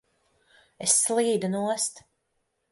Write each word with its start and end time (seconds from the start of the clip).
Es 0.87 0.95
slīdu 1.03 1.53
nost! 1.59 2.05